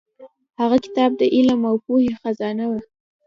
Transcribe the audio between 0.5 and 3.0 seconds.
هغه کتاب د علم او پوهې خزانه وه.